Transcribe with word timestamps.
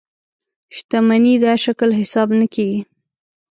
شتمنۍ 0.75 1.35
دا 1.45 1.53
شکل 1.65 1.89
حساب 1.99 2.29
نه 2.39 2.47
کېږي. 2.53 2.79